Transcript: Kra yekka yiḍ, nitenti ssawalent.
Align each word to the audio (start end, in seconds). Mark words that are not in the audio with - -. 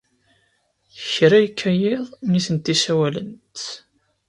Kra 1.13 1.37
yekka 1.43 1.71
yiḍ, 1.81 2.05
nitenti 2.31 2.75
ssawalent. 2.77 3.61